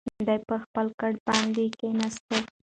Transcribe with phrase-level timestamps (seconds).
[0.27, 2.23] دی پر خپل کټ باندې کښېناست.